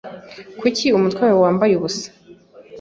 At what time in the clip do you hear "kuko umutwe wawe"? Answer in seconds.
0.59-1.39